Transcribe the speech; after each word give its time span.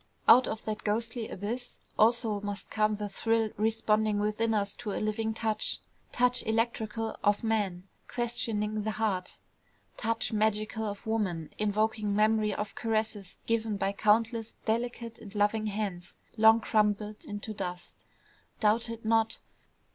Out 0.27 0.47
of 0.47 0.65
that 0.65 0.83
ghostly 0.83 1.29
abyss 1.29 1.77
also 1.95 2.41
must 2.41 2.71
come 2.71 2.95
the 2.95 3.07
thrill 3.07 3.51
responding 3.55 4.17
within 4.17 4.51
us 4.51 4.73
to 4.77 4.91
a 4.93 4.99
living 4.99 5.31
touch, 5.31 5.79
touch 6.11 6.41
electrical 6.47 7.15
of 7.23 7.43
man, 7.43 7.83
questioning 8.07 8.81
the 8.81 8.89
heart, 8.97 9.37
touch 9.97 10.33
magical 10.33 10.85
of 10.87 11.05
woman, 11.05 11.53
invoking 11.59 12.15
memory 12.15 12.51
of 12.51 12.73
caresses 12.73 13.37
given 13.45 13.77
by 13.77 13.91
countless 13.91 14.55
delicate 14.65 15.19
and 15.19 15.35
loving 15.35 15.67
hands 15.67 16.15
long 16.35 16.59
crumbled 16.61 17.23
into 17.23 17.53
dust. 17.53 18.03
Doubt 18.59 18.89
it 18.89 19.05
not! 19.05 19.37